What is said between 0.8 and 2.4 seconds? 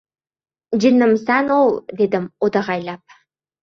—Jinnimisan, o‘v!— dedim